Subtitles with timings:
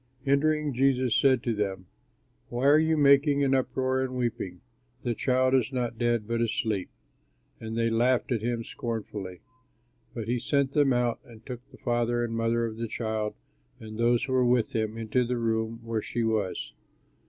[0.25, 1.85] Entering, Jesus said to them,
[2.49, 4.61] "Why are you making an uproar and weeping?
[5.03, 6.89] The child is not dead, but asleep."
[7.59, 9.41] And they laughed at him scornfully.
[10.15, 13.35] But he sent them out and took the father and mother of the child
[13.79, 16.73] and those who were with him into the room where she was.